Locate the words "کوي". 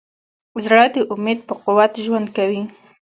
2.35-2.61